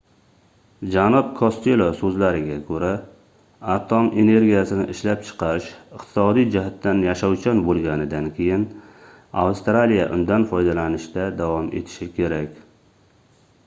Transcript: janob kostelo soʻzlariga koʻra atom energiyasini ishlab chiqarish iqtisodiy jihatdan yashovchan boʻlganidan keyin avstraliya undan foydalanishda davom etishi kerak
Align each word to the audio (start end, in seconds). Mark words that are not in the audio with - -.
janob 0.93 1.27
kostelo 1.41 1.87
soʻzlariga 1.99 2.55
koʻra 2.69 2.87
atom 3.73 4.07
energiyasini 4.23 4.87
ishlab 4.95 5.21
chiqarish 5.27 5.67
iqtisodiy 5.99 6.47
jihatdan 6.57 7.03
yashovchan 7.09 7.61
boʻlganidan 7.69 8.31
keyin 8.41 8.65
avstraliya 9.45 10.09
undan 10.19 10.49
foydalanishda 10.55 11.29
davom 11.45 11.69
etishi 11.83 12.09
kerak 12.19 12.61